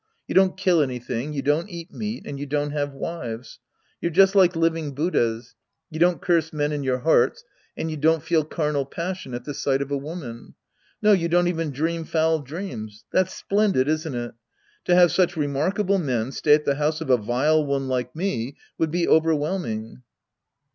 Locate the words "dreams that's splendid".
12.41-13.87